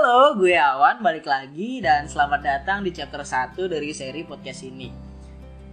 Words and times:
Halo, 0.00 0.32
gue 0.32 0.56
Awan, 0.56 1.04
balik 1.04 1.28
lagi 1.28 1.84
dan 1.84 2.08
selamat 2.08 2.40
datang 2.40 2.80
di 2.80 2.88
chapter 2.88 3.20
1 3.20 3.52
dari 3.68 3.92
seri 3.92 4.24
podcast 4.24 4.64
ini. 4.64 4.88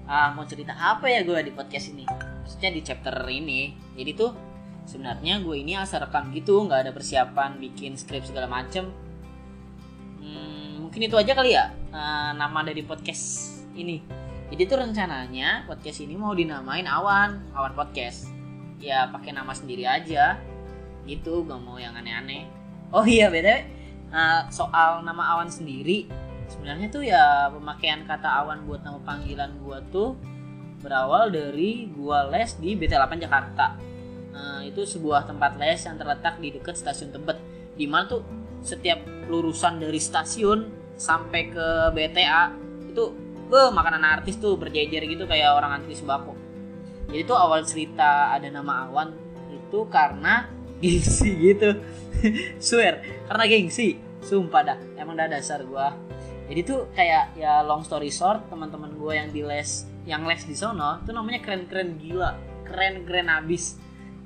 Ah, 0.04 0.36
Mau 0.36 0.44
cerita 0.44 0.76
apa 0.76 1.08
ya 1.08 1.24
gue 1.24 1.48
di 1.48 1.56
podcast 1.56 1.96
ini? 1.96 2.04
Maksudnya 2.44 2.76
di 2.76 2.84
chapter 2.84 3.16
ini. 3.32 3.72
Jadi 3.96 4.12
tuh 4.12 4.36
sebenarnya 4.84 5.40
gue 5.40 5.56
ini 5.56 5.80
asal 5.80 6.04
rekam 6.04 6.28
gitu, 6.36 6.60
nggak 6.60 6.76
ada 6.76 6.92
persiapan 6.92 7.56
bikin 7.56 7.96
skrip 7.96 8.28
segala 8.28 8.52
macem. 8.52 8.92
Hmm, 10.20 10.84
Mungkin 10.84 11.08
itu 11.08 11.16
aja 11.16 11.32
kali 11.32 11.56
ya 11.56 11.72
uh, 11.96 12.36
nama 12.36 12.68
dari 12.68 12.84
podcast 12.84 13.64
ini. 13.80 14.04
Jadi 14.52 14.62
tuh 14.68 14.84
rencananya 14.84 15.72
podcast 15.72 16.04
ini 16.04 16.20
mau 16.20 16.36
dinamain 16.36 16.84
Awan, 16.84 17.56
Awan 17.56 17.72
Podcast. 17.80 18.28
Ya 18.84 19.08
pakai 19.08 19.32
nama 19.32 19.56
sendiri 19.56 19.88
aja. 19.88 20.36
Gitu, 21.08 21.48
gak 21.48 21.64
mau 21.64 21.80
yang 21.80 21.96
aneh-aneh. 21.96 22.44
Oh 22.92 23.08
iya 23.08 23.32
btw 23.32 23.77
uh, 24.12 24.48
soal 24.52 25.04
nama 25.04 25.38
awan 25.38 25.50
sendiri 25.52 26.08
sebenarnya 26.48 26.88
tuh 26.88 27.04
ya 27.04 27.52
pemakaian 27.52 28.08
kata 28.08 28.44
awan 28.44 28.64
buat 28.64 28.82
nama 28.84 29.00
panggilan 29.04 29.60
gua 29.64 29.84
tuh 29.92 30.16
berawal 30.80 31.28
dari 31.34 31.92
gua 31.92 32.28
les 32.32 32.56
di 32.60 32.78
BT8 32.78 33.12
Jakarta. 33.20 33.76
Uh, 34.38 34.62
itu 34.62 34.86
sebuah 34.86 35.26
tempat 35.26 35.58
les 35.58 35.82
yang 35.82 35.98
terletak 35.98 36.38
di 36.38 36.54
dekat 36.54 36.78
stasiun 36.78 37.10
Tebet 37.10 37.42
di 37.74 37.90
mana 37.90 38.06
tuh 38.06 38.22
setiap 38.62 39.02
lurusan 39.30 39.82
dari 39.82 39.98
stasiun 39.98 40.70
sampai 40.98 41.42
ke 41.50 41.68
BTA 41.94 42.54
itu 42.90 43.04
be 43.48 43.62
makanan 43.72 44.04
artis 44.04 44.38
tuh 44.38 44.60
berjejer 44.60 45.08
gitu 45.08 45.26
kayak 45.26 45.56
orang 45.56 45.82
antri 45.82 45.98
sembako. 45.98 46.36
Jadi 47.08 47.24
tuh 47.24 47.38
awal 47.40 47.64
cerita 47.64 48.36
ada 48.36 48.52
nama 48.52 48.92
awan 48.92 49.16
itu 49.50 49.88
karena 49.88 50.57
gengsi 50.80 51.30
gitu. 51.52 51.78
Swear 52.58 53.02
karena 53.30 53.44
gengsi. 53.46 54.00
Sumpah 54.18 54.62
dah 54.66 54.78
emang 54.98 55.16
dah 55.16 55.30
dasar 55.30 55.64
gue 55.64 55.88
jadi 56.48 56.64
tuh 56.64 56.88
kayak 56.96 57.36
ya 57.36 57.60
long 57.60 57.84
story 57.84 58.08
short 58.08 58.48
teman-teman 58.48 58.96
gue 58.96 59.14
yang 59.14 59.30
di 59.36 59.44
les 59.44 59.84
yang 60.08 60.24
les 60.24 60.48
di 60.48 60.56
sono 60.56 61.04
tuh 61.04 61.12
namanya 61.12 61.44
keren-keren 61.44 62.00
gila. 62.00 62.32
Keren-keren 62.64 63.28
abis. 63.28 63.76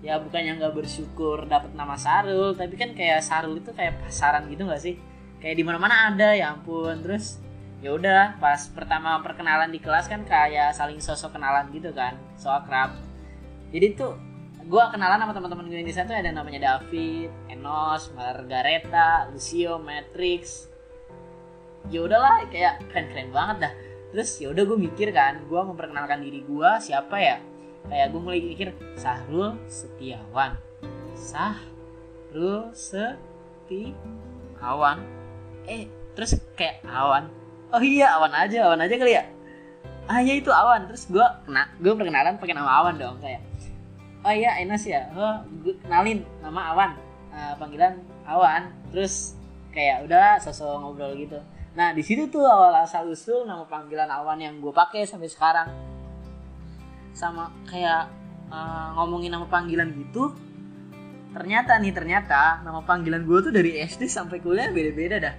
Ya 0.06 0.22
bukannya 0.22 0.58
nggak 0.58 0.74
bersyukur 0.74 1.50
dapat 1.50 1.74
nama 1.74 1.98
Sarul 1.98 2.54
tapi 2.54 2.78
kan 2.78 2.94
kayak 2.94 3.26
Sarul 3.26 3.62
itu 3.62 3.74
kayak 3.74 4.02
pasaran 4.06 4.50
gitu 4.50 4.66
gak 4.70 4.82
sih? 4.82 4.98
Kayak 5.42 5.58
di 5.58 5.64
mana-mana 5.66 6.14
ada 6.14 6.38
ya 6.38 6.54
ampun. 6.54 7.02
Terus 7.02 7.42
ya 7.82 7.98
udah 7.98 8.38
pas 8.38 8.70
pertama 8.70 9.18
perkenalan 9.26 9.74
di 9.74 9.82
kelas 9.82 10.06
kan 10.06 10.22
kayak 10.22 10.78
saling 10.78 11.02
sosok 11.02 11.34
kenalan 11.34 11.66
gitu 11.74 11.90
kan 11.98 12.14
soal 12.38 12.62
kerap 12.62 12.94
jadi 13.74 13.98
tuh 13.98 14.14
gue 14.66 14.84
kenalan 14.94 15.20
sama 15.22 15.34
teman-teman 15.34 15.66
gue 15.70 15.82
di 15.86 15.94
sana 15.94 16.08
tuh 16.12 16.18
ada 16.18 16.32
namanya 16.32 16.60
David, 16.60 17.30
Enos, 17.50 18.12
Margareta, 18.14 19.30
Lucio, 19.34 19.82
Matrix. 19.82 20.70
Ya 21.90 22.06
udahlah 22.06 22.46
kayak 22.50 22.86
keren-keren 22.94 23.34
banget 23.34 23.58
dah. 23.70 23.74
Terus 24.12 24.30
ya 24.44 24.52
udah 24.52 24.64
gue 24.68 24.78
mikir 24.78 25.10
kan, 25.16 25.42
gue 25.48 25.62
memperkenalkan 25.64 26.20
diri 26.22 26.44
gue 26.44 26.70
siapa 26.84 27.16
ya? 27.18 27.40
Kayak 27.90 28.14
gue 28.14 28.22
mulai 28.22 28.42
mikir 28.44 28.76
Sahrul 29.00 29.58
Setiawan. 29.66 30.60
Sahrul 31.18 32.70
Setiawan. 32.76 33.88
Eh, 35.66 35.88
terus 36.14 36.36
kayak 36.54 36.84
Awan. 36.86 37.32
Oh 37.72 37.80
iya, 37.80 38.20
Awan 38.20 38.36
aja, 38.36 38.68
Awan 38.68 38.84
aja 38.84 38.96
kali 39.00 39.16
ya. 39.16 39.24
Ah 40.06 40.20
ya 40.20 40.36
itu 40.36 40.52
Awan. 40.52 40.92
Terus 40.92 41.08
gue 41.08 41.24
kena, 41.48 41.72
gue 41.80 41.94
perkenalan 41.96 42.36
pakai 42.38 42.54
nama 42.54 42.84
Awan 42.84 43.00
dong 43.00 43.18
kayak 43.24 43.40
oh 44.22 44.34
iya 44.34 44.62
Enos 44.62 44.84
ya? 44.86 45.10
Oh 45.14 45.42
gue 45.66 45.76
kenalin 45.82 46.26
nama 46.42 46.74
Awan. 46.74 46.92
Uh, 47.32 47.54
panggilan 47.58 48.02
Awan. 48.26 48.70
Terus 48.94 49.36
kayak 49.72 50.06
udah 50.06 50.38
sosok 50.42 50.82
ngobrol 50.82 51.14
gitu. 51.18 51.40
Nah 51.74 51.96
di 51.96 52.04
situ 52.04 52.28
tuh 52.28 52.44
awal 52.44 52.76
asal 52.84 53.08
usul 53.08 53.48
nama 53.48 53.64
panggilan 53.66 54.10
Awan 54.12 54.40
yang 54.42 54.60
gue 54.60 54.74
pakai 54.74 55.08
sampai 55.08 55.30
sekarang. 55.32 55.70
Sama 57.16 57.52
kayak 57.68 58.08
uh, 58.52 58.96
ngomongin 59.00 59.34
nama 59.34 59.48
panggilan 59.48 59.90
gitu 59.96 60.32
ternyata 61.32 61.80
nih 61.80 61.96
ternyata 61.96 62.60
nama 62.60 62.84
panggilan 62.84 63.24
gue 63.24 63.40
tuh 63.40 63.54
dari 63.56 63.80
SD 63.80 64.12
sampai 64.12 64.44
kuliah 64.44 64.68
beda-beda 64.68 65.16
dah. 65.32 65.36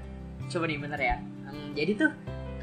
Coba 0.48 0.64
nih 0.64 0.80
bener 0.80 1.00
ya? 1.00 1.16
Hmm, 1.20 1.76
jadi 1.76 1.92
tuh 2.00 2.10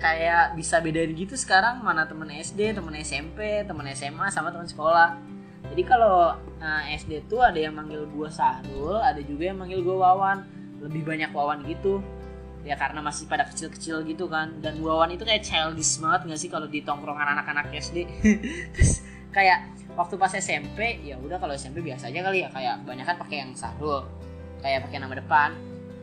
kayak 0.02 0.58
bisa 0.58 0.82
bedain 0.82 1.14
gitu 1.14 1.38
sekarang 1.38 1.86
mana 1.86 2.10
temen 2.10 2.26
SD, 2.34 2.74
temen 2.74 2.96
SMP, 2.98 3.62
temen 3.70 3.86
SMA 3.94 4.34
sama 4.34 4.50
temen 4.50 4.66
sekolah 4.66 5.39
jadi 5.70 5.84
kalau 5.86 6.34
uh, 6.34 6.82
eh, 6.90 6.98
SD 6.98 7.30
tuh 7.30 7.46
ada 7.46 7.58
yang 7.58 7.78
manggil 7.78 8.10
gue 8.10 8.30
Sahrul 8.30 8.98
ada 8.98 9.22
juga 9.22 9.54
yang 9.54 9.62
manggil 9.62 9.86
gue 9.86 9.96
Wawan. 9.96 10.44
Lebih 10.82 11.06
banyak 11.06 11.30
Wawan 11.30 11.62
gitu. 11.70 12.02
Ya 12.66 12.76
karena 12.76 13.00
masih 13.00 13.30
pada 13.30 13.46
kecil-kecil 13.46 14.02
gitu 14.10 14.26
kan. 14.26 14.58
Dan 14.60 14.82
Wawan 14.82 15.14
itu 15.14 15.24
kayak 15.24 15.46
childish 15.46 16.02
banget 16.02 16.34
gak 16.34 16.40
sih 16.42 16.50
kalau 16.50 16.66
di 16.66 16.82
tongkrongan 16.82 17.38
anak-anak 17.38 17.70
SD 17.72 17.98
terus 18.74 19.06
kayak 19.30 19.70
waktu 19.94 20.18
pas 20.18 20.34
SMP 20.34 21.06
ya 21.06 21.22
udah 21.22 21.38
kalau 21.38 21.54
SMP 21.54 21.86
biasa 21.86 22.10
aja 22.10 22.20
kali 22.26 22.42
ya. 22.42 22.50
Kayak 22.50 22.84
kebanyakan 22.84 23.16
pakai 23.22 23.38
yang 23.46 23.52
Sahrul. 23.54 24.10
Kayak 24.66 24.90
pakai 24.90 24.98
nama 25.06 25.14
depan. 25.14 25.50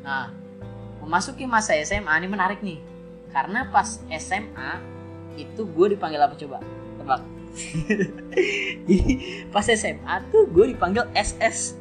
Nah 0.06 0.30
memasuki 1.02 1.42
masa 1.44 1.74
SMA 1.82 2.14
ini 2.22 2.28
menarik 2.30 2.62
nih. 2.62 2.78
Karena 3.34 3.66
pas 3.68 3.98
SMA 4.14 4.70
itu 5.36 5.66
gue 5.66 5.86
dipanggil 5.92 6.22
apa 6.22 6.38
coba? 6.38 6.62
Tebak 6.96 7.35
jadi 8.88 9.12
pas 9.48 9.64
SMA 9.64 10.14
tuh 10.32 10.48
gue 10.50 10.76
dipanggil 10.76 11.06
SS 11.16 11.78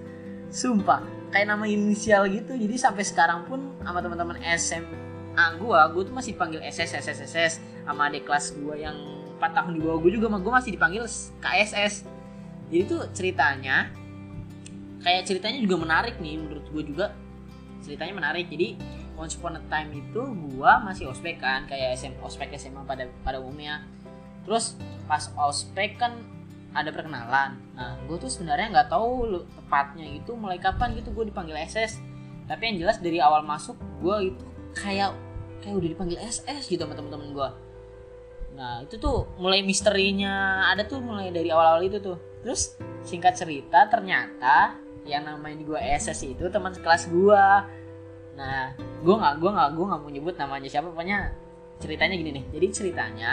sumpah 0.50 1.04
kayak 1.34 1.52
nama 1.52 1.68
inisial 1.68 2.30
gitu. 2.32 2.56
Jadi 2.56 2.76
sampai 2.80 3.04
sekarang 3.04 3.44
pun 3.50 3.76
sama 3.84 4.00
teman-teman 4.00 4.40
SMA 4.56 5.46
gue 5.60 5.80
gue 5.92 6.04
tuh 6.08 6.16
masih 6.16 6.32
dipanggil 6.38 6.64
SS 6.64 7.02
SS 7.04 7.18
SS 7.28 7.54
sama 7.84 8.08
adik 8.08 8.24
kelas 8.24 8.56
gue 8.56 8.76
yang 8.80 8.96
4 9.36 9.52
tahun 9.52 9.72
di 9.76 9.82
bawah 9.84 10.00
gue 10.00 10.12
juga 10.16 10.32
gue 10.32 10.54
masih 10.56 10.72
dipanggil 10.72 11.04
KSS 11.44 12.16
jadi 12.70 12.82
tuh 12.90 13.02
ceritanya 13.14 13.94
kayak 15.06 15.30
ceritanya 15.30 15.60
juga 15.62 15.76
menarik 15.78 16.16
nih 16.18 16.36
menurut 16.42 16.66
gue 16.74 16.84
juga. 16.86 17.14
Ceritanya 17.86 18.14
menarik. 18.18 18.50
Jadi 18.50 18.78
once 19.14 19.38
upon 19.38 19.62
a 19.62 19.64
time 19.70 19.94
itu 19.94 20.22
gue 20.22 20.72
masih 20.82 21.08
ospek 21.08 21.38
kan 21.38 21.70
kayak 21.70 21.96
SM, 21.96 22.18
ospek 22.26 22.52
SMA 22.58 22.82
pada 22.90 23.06
pada 23.22 23.38
umumnya 23.38 23.86
terus 24.46 24.78
pas 25.10 25.28
ospek 25.36 25.98
kan 26.00 26.22
ada 26.76 26.92
perkenalan. 26.92 27.58
Nah 27.76 27.98
gue 28.06 28.18
tuh 28.20 28.30
sebenarnya 28.30 28.72
nggak 28.72 28.90
tahu 28.94 29.42
tepatnya 29.58 30.06
itu 30.08 30.32
mulai 30.38 30.62
kapan 30.62 30.94
gitu 30.96 31.10
gue 31.12 31.28
dipanggil 31.34 31.58
SS 31.58 32.16
tapi 32.46 32.70
yang 32.70 32.86
jelas 32.86 33.02
dari 33.02 33.18
awal 33.18 33.42
masuk 33.42 33.78
gue 34.02 34.34
itu 34.34 34.44
kayak 34.78 35.18
kayak 35.62 35.76
udah 35.82 35.90
dipanggil 35.90 36.20
SS 36.22 36.70
gitu 36.70 36.86
sama 36.86 36.94
temen-temen 36.94 37.34
gue 37.34 37.50
nah 38.56 38.80
itu 38.80 38.96
tuh 38.96 39.28
mulai 39.36 39.60
misterinya 39.68 40.64
ada 40.72 40.88
tuh 40.88 41.04
mulai 41.04 41.28
dari 41.28 41.52
awal-awal 41.52 41.84
itu 41.84 42.00
tuh. 42.00 42.16
Terus 42.40 42.78
singkat 43.04 43.36
cerita 43.36 43.90
ternyata 43.92 44.80
yang 45.04 45.28
namanya 45.28 45.60
gue 45.66 45.76
SS 45.76 46.38
itu 46.38 46.46
teman 46.48 46.72
sekelas 46.72 47.12
gue 47.12 47.46
nah 48.36 48.76
gue 48.76 49.16
nggak 49.16 49.34
gue 49.40 49.52
nggak 49.52 49.70
gue 49.76 49.86
nggak 49.88 50.02
mau 50.04 50.12
nyebut 50.12 50.36
namanya 50.36 50.68
siapa 50.68 50.88
pokoknya 50.92 51.34
ceritanya 51.84 52.16
gini 52.16 52.32
nih. 52.40 52.46
Jadi 52.56 52.68
ceritanya 52.72 53.32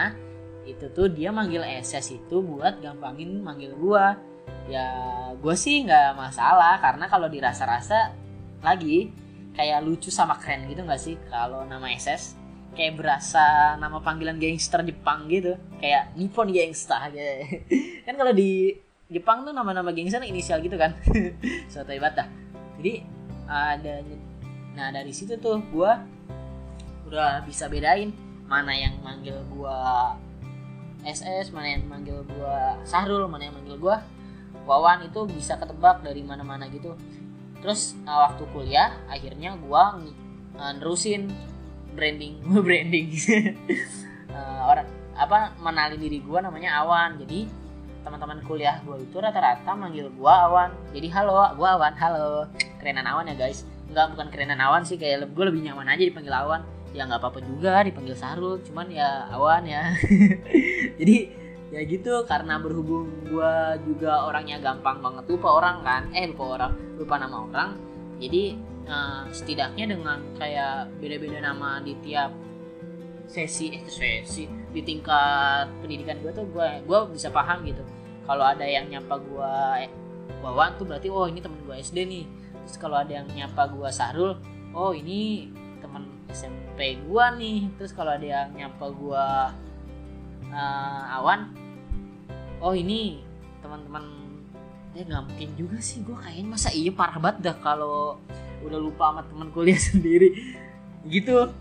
itu 0.62 0.86
tuh 0.94 1.10
dia 1.10 1.34
manggil 1.34 1.62
SS 1.62 2.22
itu 2.22 2.42
buat 2.42 2.78
gampangin 2.78 3.42
manggil 3.42 3.74
gua. 3.74 4.14
Ya 4.70 4.86
gue 5.38 5.54
sih 5.58 5.82
nggak 5.82 6.14
masalah 6.14 6.78
karena 6.78 7.06
kalau 7.10 7.26
dirasa-rasa 7.26 8.14
lagi 8.62 9.10
kayak 9.58 9.82
lucu 9.82 10.08
sama 10.08 10.38
keren 10.38 10.70
gitu 10.70 10.86
nggak 10.86 11.02
sih? 11.02 11.18
Kalau 11.30 11.66
nama 11.66 11.90
SS 11.90 12.38
kayak 12.72 12.96
berasa 12.98 13.76
nama 13.76 13.98
panggilan 14.00 14.38
gangster 14.38 14.86
Jepang 14.86 15.26
gitu. 15.26 15.58
Kayak 15.82 16.14
Nippon 16.14 16.54
gangster 16.54 17.00
gitu 17.10 17.32
kan 18.06 18.14
kalau 18.14 18.32
di 18.32 18.78
Jepang 19.12 19.44
tuh 19.44 19.52
nama-nama 19.52 19.90
gangster 19.90 20.22
inisial 20.22 20.62
gitu 20.62 20.78
kan. 20.78 20.94
Suatu 21.72 21.90
hebat 21.90 22.14
dah. 22.14 22.28
Jadi 22.78 23.02
ada 23.50 23.94
nah 24.72 24.88
dari 24.88 25.12
situ 25.12 25.36
tuh 25.36 25.60
gue 25.68 25.92
udah 27.12 27.44
bisa 27.44 27.68
bedain 27.68 28.08
mana 28.48 28.72
yang 28.72 28.96
manggil 29.04 29.36
gue 29.52 29.78
SS 31.02 31.50
mana 31.50 31.74
yang 31.74 31.84
manggil 31.90 32.22
gua 32.26 32.78
Sahrul 32.86 33.26
mana 33.26 33.50
yang 33.50 33.54
manggil 33.58 33.78
gua 33.78 34.02
Wawan 34.62 35.02
itu 35.02 35.26
bisa 35.26 35.58
ketebak 35.58 36.06
dari 36.06 36.22
mana-mana 36.22 36.70
gitu. 36.70 36.94
Terus 37.58 37.98
uh, 38.06 38.30
waktu 38.30 38.46
kuliah 38.54 38.94
akhirnya 39.10 39.58
gua 39.58 39.98
uh, 40.54 40.72
nerusin 40.78 41.26
branding 41.98 42.38
branding. 42.66 43.10
Uh, 44.30 44.62
orang 44.70 44.86
apa 45.18 45.50
menali 45.58 45.98
diri 45.98 46.22
gua 46.22 46.46
namanya 46.46 46.78
Awan. 46.78 47.18
Jadi 47.18 47.50
teman-teman 48.06 48.38
kuliah 48.46 48.78
gua 48.86 49.02
itu 49.02 49.18
rata-rata 49.18 49.74
manggil 49.74 50.14
gua 50.14 50.46
Awan. 50.46 50.70
Jadi 50.94 51.10
halo 51.10 51.34
gua 51.58 51.74
Awan 51.74 51.94
halo. 51.98 52.46
Kerenan 52.78 53.10
Awan 53.10 53.26
ya 53.26 53.34
guys. 53.34 53.66
Enggak 53.90 54.14
bukan 54.14 54.26
kerenan 54.30 54.62
Awan 54.62 54.86
sih 54.86 54.96
kayak 54.96 55.28
gue 55.36 55.44
lebih 55.44 55.68
nyaman 55.68 55.84
aja 55.84 56.00
dipanggil 56.00 56.32
Awan 56.32 56.64
ya 56.92 57.08
nggak 57.08 57.20
apa-apa 57.24 57.40
juga 57.40 57.80
dipanggil 57.82 58.16
Sarul 58.16 58.60
cuman 58.64 58.86
ya 58.92 59.28
awan 59.32 59.64
ya. 59.64 59.96
Jadi 61.00 61.16
ya 61.72 61.80
gitu 61.88 62.28
karena 62.28 62.60
berhubung 62.60 63.08
gue 63.24 63.54
juga 63.88 64.28
orangnya 64.28 64.60
gampang 64.60 65.00
banget 65.00 65.24
lupa 65.32 65.48
orang 65.56 65.76
kan? 65.80 66.02
Eh 66.12 66.28
lupa 66.28 66.44
orang 66.60 66.72
lupa 67.00 67.14
nama 67.16 67.36
orang. 67.48 67.70
Jadi 68.20 68.54
uh, 68.86 69.24
setidaknya 69.32 69.96
dengan 69.96 70.18
kayak 70.36 70.92
beda-beda 71.00 71.40
nama 71.40 71.80
di 71.80 71.96
tiap 72.04 72.30
sesi 73.24 73.72
eh 73.72 73.82
sesi 73.88 74.44
di 74.44 74.80
tingkat 74.84 75.68
pendidikan 75.80 76.20
gue 76.20 76.32
tuh 76.36 76.44
gue 76.52 76.68
gue 76.84 76.98
bisa 77.16 77.32
paham 77.32 77.64
gitu. 77.64 77.80
Kalau 78.28 78.44
ada 78.44 78.68
yang 78.68 78.86
nyapa 78.92 79.18
gue 79.18 79.54
eh, 79.88 79.90
Wawan 80.42 80.74
tuh 80.74 80.86
berarti 80.86 81.08
oh 81.10 81.26
ini 81.26 81.40
temen 81.40 81.58
gue 81.64 81.76
SD 81.80 82.04
nih. 82.04 82.24
Terus 82.62 82.76
kalau 82.78 83.00
ada 83.00 83.10
yang 83.10 83.26
nyapa 83.32 83.72
gue 83.72 83.88
Sarul 83.88 84.36
oh 84.76 84.92
ini 84.92 85.48
SMP 86.32 86.98
gue 86.98 87.24
nih. 87.38 87.58
Terus 87.76 87.92
kalau 87.92 88.16
ada 88.16 88.24
yang 88.24 88.50
nyapa 88.56 88.86
gue 88.90 89.26
uh, 90.52 91.16
Awan 91.20 91.52
oh 92.62 92.74
ini 92.74 93.20
teman-teman 93.60 94.04
ya 94.92 95.02
nggak 95.04 95.24
mungkin 95.28 95.50
juga 95.54 95.78
sih. 95.78 96.00
Gue 96.02 96.16
kayaknya 96.16 96.56
masa 96.56 96.68
iya 96.72 96.90
parah 96.92 97.20
banget 97.20 97.52
dah 97.52 97.56
kalau 97.60 98.18
udah 98.64 98.78
lupa 98.78 99.12
sama 99.12 99.22
teman 99.28 99.48
kuliah 99.52 99.80
sendiri. 99.92 100.32
Gitu. 101.06 101.52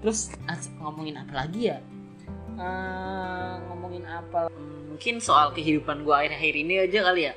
Terus 0.00 0.32
ngomongin 0.80 1.20
apa 1.20 1.44
lagi 1.44 1.74
ya? 1.74 1.78
Uh, 2.60 3.56
ngomongin 3.68 4.04
apa 4.04 4.52
mungkin 5.00 5.16
soal 5.16 5.48
kehidupan 5.56 6.04
gue 6.04 6.12
akhir-akhir 6.12 6.54
ini 6.60 6.74
aja 6.84 7.00
kali 7.08 7.22
ya. 7.32 7.34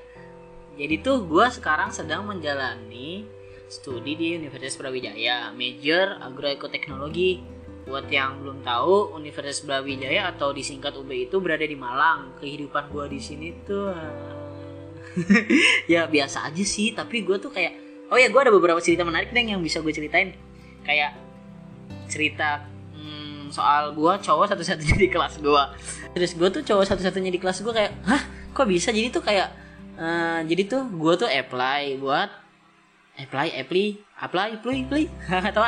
Jadi 0.73 0.95
tuh 0.99 1.23
gue 1.23 1.45
sekarang 1.53 1.95
sedang 1.95 2.27
menjalani 2.27 3.23
studi 3.73 4.13
di 4.13 4.37
Universitas 4.37 4.77
Brawijaya 4.77 5.49
major 5.57 6.21
agroekoteknologi. 6.21 7.41
Buat 7.83 8.07
yang 8.07 8.39
belum 8.39 8.63
tahu 8.63 9.17
Universitas 9.17 9.65
Brawijaya 9.65 10.31
atau 10.31 10.55
disingkat 10.55 10.95
UB 10.95 11.09
itu 11.09 11.41
berada 11.41 11.65
di 11.65 11.75
Malang. 11.75 12.37
Kehidupan 12.37 12.93
gue 12.93 13.05
di 13.17 13.19
sini 13.19 13.49
tuh 13.65 13.91
ya 15.91 16.07
biasa 16.07 16.47
aja 16.49 16.63
sih 16.63 16.95
tapi 16.95 17.21
gue 17.25 17.37
tuh 17.41 17.51
kayak 17.51 17.75
oh 18.07 18.17
ya 18.17 18.31
gue 18.31 18.39
ada 18.39 18.53
beberapa 18.53 18.79
cerita 18.79 19.03
menarik 19.03 19.33
deh 19.33 19.41
yang 19.41 19.59
bisa 19.59 19.81
gue 19.81 19.91
ceritain. 19.91 20.37
Kayak 20.85 21.17
cerita 22.07 22.63
hmm, 22.93 23.49
soal 23.49 23.91
gue 23.97 24.13
cowok 24.21 24.53
satu-satunya 24.53 24.95
di 24.95 25.09
kelas 25.09 25.41
gue 25.41 25.63
terus 26.13 26.37
gue 26.37 26.49
tuh 26.53 26.61
cowok 26.61 26.85
satu-satunya 26.93 27.33
di 27.33 27.39
kelas 27.41 27.65
gue 27.65 27.73
kayak 27.73 27.91
hah 28.05 28.21
kok 28.53 28.69
bisa? 28.69 28.93
Jadi 28.93 29.09
tuh 29.11 29.25
kayak 29.25 29.49
uh, 29.97 30.39
jadi 30.45 30.61
tuh 30.71 30.87
gue 30.87 31.13
tuh 31.19 31.27
apply 31.27 31.99
buat 31.99 32.42
apply 33.17 33.53
apply 33.53 33.97
apply 34.21 34.47
apply 34.57 34.77
apply. 34.85 35.03
Atau 35.49 35.61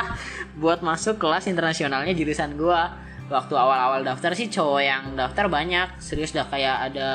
buat 0.58 0.82
masuk 0.82 1.20
kelas 1.22 1.46
internasionalnya 1.46 2.12
jurusan 2.16 2.58
gua. 2.58 2.94
Waktu 3.26 3.58
awal-awal 3.58 4.06
daftar 4.06 4.38
sih 4.38 4.46
cowok 4.46 4.82
yang 4.82 5.02
daftar 5.18 5.50
banyak. 5.50 5.98
Serius 5.98 6.30
dah 6.30 6.46
kayak 6.46 6.90
ada 6.92 7.10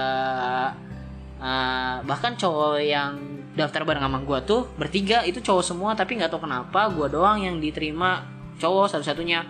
uh, 1.39 1.95
bahkan 2.03 2.35
cowok 2.35 2.83
yang 2.83 3.15
daftar 3.55 3.83
bareng 3.83 4.03
sama 4.03 4.19
gua 4.23 4.39
tuh 4.43 4.67
bertiga 4.75 5.23
itu 5.27 5.39
cowok 5.43 5.63
semua. 5.63 5.91
Tapi 5.95 6.19
nggak 6.19 6.31
tahu 6.31 6.47
kenapa 6.47 6.91
gua 6.91 7.07
doang 7.07 7.39
yang 7.39 7.55
diterima 7.59 8.23
cowok 8.59 8.91
satu-satunya. 8.91 9.43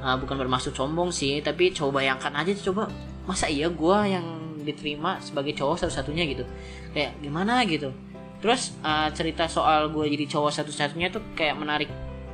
Uh, 0.00 0.16
bukan 0.16 0.38
bermaksud 0.38 0.72
sombong 0.72 1.12
sih 1.12 1.42
tapi 1.44 1.76
coba 1.76 2.00
bayangkan 2.00 2.32
aja 2.32 2.56
coba 2.70 2.88
masa 3.28 3.50
iya 3.50 3.68
gua 3.68 4.06
yang 4.06 4.24
diterima 4.62 5.20
sebagai 5.20 5.52
cowok 5.58 5.86
satu-satunya 5.86 6.24
gitu? 6.30 6.44
Kayak 6.94 7.18
gimana 7.22 7.62
gitu 7.66 7.90
terus 8.40 8.72
uh, 8.80 9.12
cerita 9.12 9.46
soal 9.46 9.92
gue 9.92 10.08
jadi 10.08 10.24
cowok 10.26 10.50
satu-satunya 10.50 11.12
tuh 11.12 11.22
kayak 11.36 11.56
menarik 11.60 11.90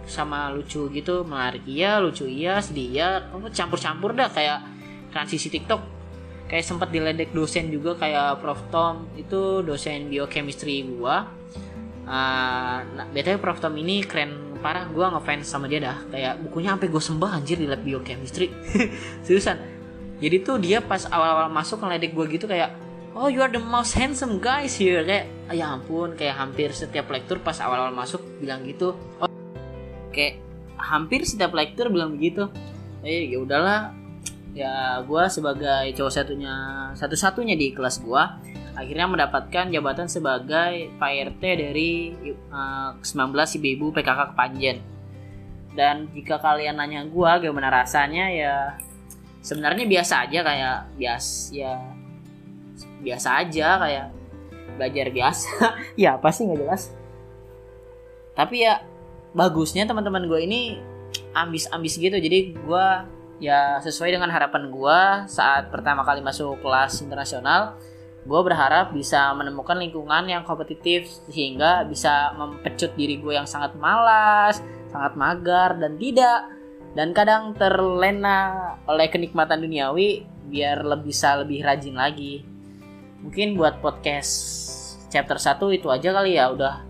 sama 0.07 0.55
lucu 0.55 0.87
gitu. 0.95 1.27
Menarik 1.27 1.67
iya 1.67 1.99
lucu 1.99 2.25
iya 2.25 2.63
sedih 2.63 2.89
iya. 2.95 3.09
Campur-campur 3.53 4.15
dah 4.15 4.31
kayak 4.31 4.63
transisi 5.11 5.51
TikTok. 5.51 5.83
Kayak 6.47 6.63
sempat 6.63 6.95
diledek 6.95 7.35
dosen 7.35 7.75
juga 7.75 7.99
kayak 7.99 8.39
Prof 8.39 8.71
Tom. 8.71 9.11
Itu 9.19 9.67
dosen 9.67 10.09
biochemistry 10.09 10.87
gua. 10.87 11.27
Uh, 12.07 12.79
nah, 12.95 13.07
btw 13.11 13.43
Prof 13.43 13.59
Tom 13.59 13.75
ini 13.75 14.07
keren 14.07 14.63
parah. 14.63 14.87
Gua 14.87 15.11
ngefans 15.19 15.51
sama 15.51 15.67
dia 15.67 15.83
dah. 15.83 15.99
Kayak 16.07 16.39
bukunya 16.47 16.71
sampai 16.79 16.89
gue 16.89 17.03
sembah 17.03 17.31
anjir 17.43 17.59
di 17.59 17.67
lab 17.67 17.83
biochemistry. 17.83 18.47
Seriusan. 19.27 19.59
Jadi 20.17 20.37
tuh 20.41 20.57
dia 20.57 20.81
pas 20.81 21.03
awal-awal 21.11 21.53
masuk 21.53 21.83
ngeledek 21.83 22.17
gue 22.17 22.25
gitu 22.41 22.49
kayak 22.49 22.86
oh 23.17 23.33
you 23.33 23.41
are 23.41 23.49
the 23.49 23.59
most 23.59 23.97
handsome 23.97 24.39
guys 24.39 24.77
here. 24.77 25.01
Kayak 25.03 25.33
ya 25.51 25.73
ampun 25.73 26.13
kayak 26.15 26.37
hampir 26.37 26.71
setiap 26.77 27.09
lektur 27.09 27.41
pas 27.41 27.57
awal-awal 27.65 27.97
masuk 27.97 28.21
bilang 28.39 28.63
gitu. 28.69 28.93
Oh, 29.19 29.31
kayak 30.13 30.45
hampir 30.77 31.25
setiap 31.25 31.57
lektur 31.57 31.89
bilang 31.89 32.15
begitu. 32.15 32.53
Eh 33.01 33.33
ya 33.33 33.41
udahlah. 33.41 33.97
Ya 34.53 35.01
gue 35.05 35.25
sebagai 35.33 35.85
cowok 35.97 36.13
satunya 36.13 36.55
satu-satunya 36.97 37.57
di 37.61 37.77
kelas 37.77 38.01
gue 38.01 38.25
akhirnya 38.77 39.09
mendapatkan 39.09 39.73
jabatan 39.73 40.09
sebagai 40.09 40.93
Pak 41.01 41.13
RT 41.33 41.43
dari 41.45 42.13
uh, 42.53 42.93
19 43.01 43.57
ibu-ibu 43.61 43.93
PKK 43.97 44.37
Kepanjen. 44.37 44.79
Dan 45.77 46.09
jika 46.13 46.41
kalian 46.41 46.81
nanya 46.81 47.05
gue 47.05 47.31
gimana 47.41 47.69
rasanya 47.69 48.33
ya 48.33 48.55
sebenarnya 49.45 49.85
biasa 49.85 50.25
aja 50.29 50.41
kayak 50.41 50.77
bias 50.97 51.53
ya 51.53 51.96
biasa 53.01 53.45
aja 53.45 53.69
kayak 53.81 54.07
belajar 54.77 55.07
biasa. 55.11 55.51
Ya 56.03 56.21
pasti 56.21 56.45
nggak 56.45 56.61
jelas. 56.61 56.93
Tapi 58.37 58.69
ya 58.69 58.85
bagusnya 59.33 59.89
teman-teman 59.89 60.29
gue 60.29 60.41
ini 60.45 60.61
ambis-ambis 61.33 61.97
gitu. 61.97 62.17
Jadi 62.17 62.53
gue 62.53 62.87
ya 63.41 63.81
sesuai 63.85 64.17
dengan 64.17 64.33
harapan 64.33 64.73
gue 64.73 65.01
saat 65.29 65.69
pertama 65.69 66.05
kali 66.05 66.25
masuk 66.25 66.57
kelas 66.65 67.05
internasional 67.05 67.77
gue 68.27 68.41
berharap 68.43 68.91
bisa 68.91 69.31
menemukan 69.39 69.79
lingkungan 69.79 70.27
yang 70.27 70.43
kompetitif 70.43 71.07
sehingga 71.31 71.87
bisa 71.87 72.35
mempecut 72.35 72.91
diri 72.99 73.23
gue 73.23 73.39
yang 73.39 73.47
sangat 73.47 73.79
malas 73.79 74.59
sangat 74.91 75.15
magar 75.15 75.79
dan 75.79 75.95
tidak 75.95 76.51
dan 76.97 77.13
kadang 77.15 77.55
terlena 77.55 78.75
oleh 78.89 79.07
kenikmatan 79.13 79.63
duniawi 79.63 80.27
biar 80.51 80.83
lebih 80.83 81.13
bisa 81.15 81.39
lebih 81.39 81.63
rajin 81.63 81.95
lagi 81.95 82.43
mungkin 83.23 83.57
buat 83.57 83.81
podcast 83.81 84.33
chapter 85.09 85.39
1 85.41 85.61
itu 85.77 85.89
aja 85.89 86.09
kali 86.13 86.37
ya 86.37 86.53
udah 86.53 86.85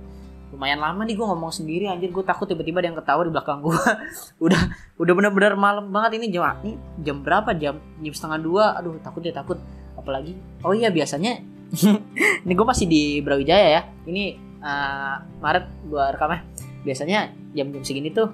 lumayan 0.54 0.78
lama 0.78 1.02
nih 1.02 1.18
gue 1.18 1.26
ngomong 1.26 1.52
sendiri 1.52 1.90
anjir. 1.90 2.08
Gue 2.14 2.22
takut 2.22 2.46
tiba-tiba 2.46 2.80
ada 2.80 2.88
yang 2.88 2.98
ketawa 2.98 3.22
di 3.26 3.32
belakang 3.34 3.58
gue 3.60 3.76
udah 4.46 4.60
udah 4.96 5.12
bener-bener 5.12 5.54
malam 5.58 5.90
banget 5.90 6.22
ini. 6.22 6.32
Jam 6.32 6.56
ini 6.62 6.78
jam 7.02 7.20
berapa? 7.20 7.50
Jam 7.58 7.82
jam 8.00 8.12
setengah 8.14 8.38
dua. 8.40 8.64
Aduh 8.78 8.96
takut 9.02 9.20
ya 9.26 9.34
takut. 9.34 9.58
Apalagi 9.98 10.38
oh 10.62 10.72
iya 10.72 10.88
biasanya 10.88 11.42
ini 12.46 12.52
gue 12.54 12.66
masih 12.66 12.86
di 12.86 13.20
Brawijaya 13.20 13.68
ya. 13.68 13.82
Ini 14.06 14.24
uh, 14.62 15.16
Maret 15.42 15.66
gue 15.86 16.04
rekamnya 16.14 16.42
biasanya 16.86 17.34
jam-jam 17.50 17.82
segini 17.82 18.14
tuh 18.14 18.30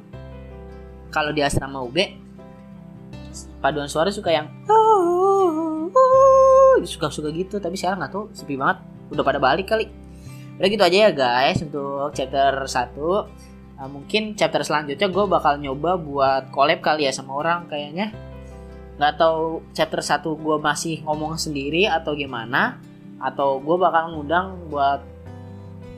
kalau 1.08 1.32
di 1.32 1.40
asrama 1.40 1.80
UB 1.80 1.96
paduan 3.64 3.88
suara 3.88 4.12
suka 4.12 4.28
yang 4.28 4.52
suka-suka 6.86 7.28
gitu 7.32 7.58
tapi 7.58 7.78
sekarang 7.78 8.02
nggak 8.02 8.12
tahu 8.12 8.24
sepi 8.34 8.54
banget. 8.58 8.82
Udah 9.12 9.24
pada 9.24 9.38
balik 9.42 9.68
kali. 9.68 9.86
Udah 10.56 10.68
gitu 10.68 10.82
aja 10.84 10.98
ya 11.08 11.10
guys 11.10 11.58
untuk 11.64 12.12
chapter 12.12 12.68
1 12.68 12.94
nah, 13.80 13.88
mungkin 13.90 14.38
chapter 14.38 14.62
selanjutnya 14.62 15.08
gue 15.10 15.24
bakal 15.26 15.58
nyoba 15.58 15.98
buat 15.98 16.42
collab 16.54 16.78
kali 16.84 17.08
ya 17.08 17.12
sama 17.12 17.38
orang 17.38 17.66
kayaknya. 17.66 18.12
Nggak 19.00 19.14
tahu 19.18 19.64
chapter 19.72 20.00
1 20.04 20.22
gue 20.22 20.56
masih 20.60 21.02
ngomong 21.02 21.40
sendiri 21.40 21.88
atau 21.88 22.14
gimana 22.14 22.78
atau 23.18 23.58
gue 23.58 23.76
bakal 23.78 24.14
ngundang 24.14 24.70
buat 24.70 25.00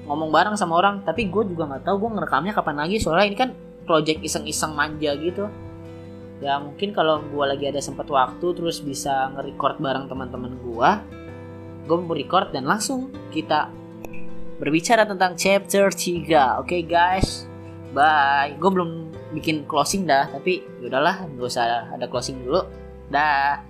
ngomong 0.09 0.31
bareng 0.33 0.57
sama 0.57 0.81
orang. 0.81 1.05
Tapi 1.05 1.29
gue 1.29 1.43
juga 1.51 1.69
nggak 1.69 1.85
tahu 1.85 2.09
gue 2.09 2.11
ngerekamnya 2.21 2.53
kapan 2.57 2.77
lagi. 2.81 2.97
Soalnya 3.03 3.27
ini 3.29 3.37
kan 3.37 3.51
project 3.85 4.25
iseng-iseng 4.25 4.73
manja 4.73 5.13
gitu 5.21 5.45
ya 6.43 6.59
mungkin 6.59 6.91
kalau 6.91 7.23
gue 7.23 7.45
lagi 7.47 7.71
ada 7.71 7.79
sempat 7.79 8.11
waktu 8.11 8.47
terus 8.55 8.83
bisa 8.83 9.31
nge-record 9.35 9.79
bareng 9.79 10.11
teman-teman 10.11 10.59
gue 10.59 10.91
gue 11.85 11.97
mau 12.01 12.17
record 12.17 12.51
dan 12.51 12.65
langsung 12.65 13.13
kita 13.31 13.69
berbicara 14.59 15.05
tentang 15.05 15.37
chapter 15.37 15.91
3 15.93 16.63
oke 16.63 16.67
okay, 16.67 16.83
guys. 16.87 17.45
Bye. 17.95 18.59
Gue 18.59 18.71
belum 18.75 18.91
bikin 19.35 19.67
closing 19.71 20.07
dah 20.07 20.27
tapi 20.31 20.67
yaudahlah 20.83 21.31
gak 21.31 21.47
usah 21.47 21.95
ada 21.95 22.07
closing 22.11 22.43
dulu. 22.43 22.67
Dah 23.07 23.63